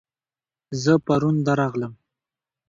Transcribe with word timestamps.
زه 0.81 0.93
پرون 1.05 1.35
درغلم 1.47 1.93